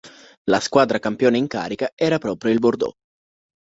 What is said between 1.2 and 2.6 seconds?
in carica era proprio il